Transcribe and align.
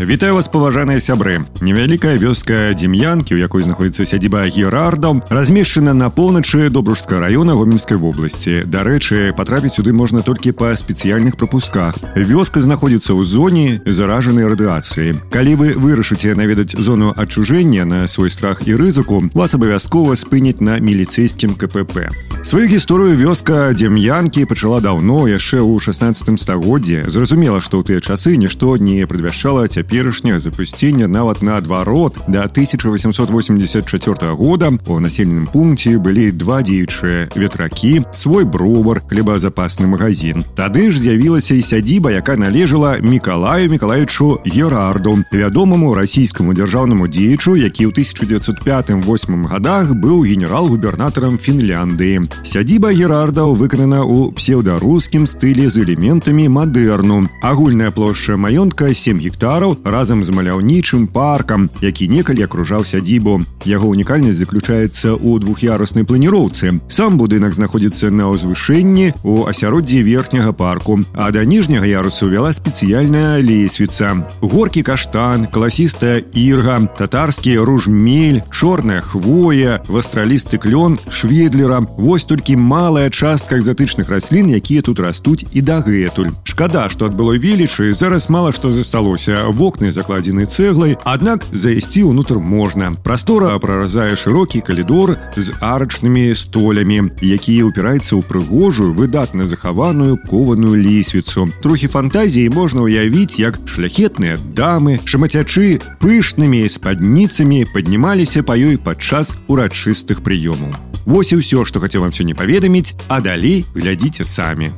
Вітаю 0.00 0.34
вас 0.34 0.48
паважаныя 0.50 1.00
сябры 1.00 1.46
невялікая 1.64 2.18
вёска 2.20 2.74
дзем'янкі 2.76 3.34
у 3.34 3.40
якой 3.40 3.62
знаходіцца 3.62 4.04
сядзіба 4.04 4.42
герардаў 4.52 5.22
размешчана 5.30 5.94
на 5.94 6.10
поўначы 6.10 6.68
добружска 6.68 7.20
района 7.22 7.54
гомельскай 7.54 7.96
вобласці 7.96 8.66
дарэчы 8.66 9.32
патрапіць 9.38 9.78
сюды 9.78 9.94
можна 9.96 10.20
толькі 10.20 10.52
па 10.52 10.74
спецыяльных 10.76 11.38
прапусках 11.40 11.96
вёска 12.18 12.60
знаходзіцца 12.60 13.16
ў 13.16 13.22
зоне 13.22 13.80
заражанай 13.86 14.44
радыацыі 14.50 15.14
калі 15.30 15.54
вы 15.62 15.68
вырашыце 15.72 16.34
наведаць 16.34 16.76
зону 16.76 17.14
адчужэння 17.16 17.86
на 17.88 18.04
свой 18.04 18.28
страх 18.28 18.66
і 18.68 18.76
рызыку 18.76 19.22
вас 19.32 19.54
абавязкова 19.56 20.18
спыніць 20.20 20.60
на 20.60 20.82
міліцэйскім 20.84 21.56
кпп 21.56 22.12
сваю 22.42 22.66
гісторыю 22.68 23.16
вёска 23.16 23.72
дзем'янкі 23.72 24.44
пачала 24.44 24.84
даўно 24.84 25.24
яшчэ 25.32 25.64
ў 25.64 25.80
16 25.80 26.34
стагоддзе 26.36 27.08
зразумела 27.08 27.64
што 27.64 27.80
ў 27.80 27.88
тыя 27.88 28.04
часы 28.04 28.36
нішто 28.36 28.76
не 28.76 29.06
прадвяшчала 29.08 29.64
цяпер 29.64 29.87
цяперашняга 29.88 30.38
запусцення 30.38 31.08
нават 31.08 31.42
наадварот 31.42 32.18
да 32.28 32.44
1884 32.44 34.32
года 34.34 34.72
у 34.86 35.00
населеным 35.00 35.46
пункце 35.46 35.98
былі 35.98 36.32
два 36.32 36.62
дзеючыя 36.62 37.28
ветракі 37.36 38.02
свой 38.12 38.44
бровар 38.44 39.00
хлебазапасны 39.00 39.86
магазин 39.86 40.44
тады 40.56 40.90
ж 40.90 40.98
з'явілася 40.98 41.54
і 41.54 41.62
сядзіба 41.62 42.10
якая 42.12 42.36
належала 42.36 42.98
мікалаю 43.02 43.70
мікалаючу 43.70 44.40
герарду 44.44 45.18
вядомаму 45.32 45.94
расійскаму 45.94 46.54
дзяржаўнаму 46.54 47.08
дзеячу 47.08 47.56
які 47.56 47.86
ў 47.86 47.92
1905-8 47.92 49.48
годах 49.48 49.94
быў 49.94 50.24
генерал-губернатарам 50.24 51.38
Фінляндыі 51.38 52.26
сядзіба 52.42 52.92
герардаў 52.92 53.54
выканана 53.54 54.02
ў 54.02 54.32
псеўдарускім 54.34 55.26
стылі 55.26 55.68
з 55.68 55.84
элементамі 55.84 56.48
мадэрну 56.48 57.28
агульная 57.42 57.90
плошча 57.90 58.36
маёнтка 58.36 58.94
7 58.94 59.20
гектараў 59.20 59.76
разам 59.84 60.24
з 60.24 60.30
маляўнічым 60.30 61.06
паркам 61.06 61.68
які 61.80 62.08
некалі 62.08 62.42
акружаў 62.42 62.84
сядзібу 62.84 63.40
яго 63.64 63.86
унікальнасць 63.86 64.42
заключаецца 64.42 65.14
ў 65.14 65.38
двух'яруснай 65.38 66.04
планіроўцы 66.04 66.80
сам 66.88 67.18
будынак 67.18 67.54
знаходзіцца 67.54 68.10
на 68.10 68.34
ўзвышэнні 68.34 69.12
у 69.22 69.46
асяроддзі 69.46 70.02
верхняга 70.02 70.52
парку 70.52 70.98
а 71.14 71.30
да 71.30 71.44
ніжняга 71.44 71.86
ярусу 71.86 72.26
вяла 72.26 72.50
спецыяльная 72.50 73.38
лесвіца 73.38 74.26
горкі 74.42 74.82
каштан 74.82 75.46
класістая 75.46 76.26
ірга 76.34 76.80
татарскі 76.98 77.58
ружмель 77.62 78.42
чорная 78.50 79.00
хвоя 79.00 79.78
вастралісты 79.86 80.58
клён 80.58 80.98
шведлера 81.08 81.80
вось 81.94 82.26
толькі 82.26 82.56
малая 82.56 83.10
частка 83.10 83.58
экзатычных 83.58 84.10
раслін 84.10 84.50
якія 84.50 84.82
тут 84.82 84.98
растуць 84.98 85.46
і 85.52 85.62
дагэтуль 85.62 86.34
шкада 86.42 86.88
што 86.90 87.06
ад 87.06 87.14
было 87.14 87.38
велічы 87.38 87.92
зараз 87.92 88.26
мала 88.30 88.50
што 88.52 88.72
засталося 88.72 89.44
во 89.50 89.67
вокны 89.68 89.90
закладзены 89.92 90.46
цэглай 90.46 90.96
аднак 91.04 91.44
зайсці 91.52 92.04
ўнутр 92.08 92.38
можна 92.38 92.92
прастора 93.04 93.58
праразае 93.58 94.16
шырокі 94.16 94.62
калідор 94.64 95.16
з 95.36 95.52
арачнымі 95.60 96.32
столямі 96.38 97.10
якія 97.20 97.68
ўпіраюцца 97.68 98.16
ў 98.16 98.22
прыгожую 98.24 98.94
выдатна 98.94 99.46
захаваную 99.46 100.16
кованую 100.30 100.78
лесвіцу 100.78 101.48
трохі 101.60 101.90
фантазіі 101.90 102.54
можна 102.54 102.86
ўявіць 102.86 103.40
як 103.42 103.60
шляхетныя 103.68 104.38
дамы 104.38 105.00
шамацячы 105.04 105.80
пышнымі 106.00 106.64
спадніцамі 106.68 107.64
паднімаліся 107.74 108.46
па 108.46 108.56
ёй 108.56 108.80
падчас 108.80 109.36
урачыстых 109.48 110.24
прыёмаў 110.24 110.94
Вось 111.04 111.36
і 111.36 111.40
ўсё 111.44 111.68
што 111.68 111.84
хацеў 111.84 112.00
вам 112.00 112.16
сёння 112.16 112.32
паведаміць 112.32 112.96
а 113.12 113.20
далей 113.20 113.68
глядзіце 113.76 114.24
самі 114.24 114.72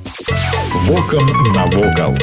Вокам 0.86 1.26
навокал. 1.54 2.16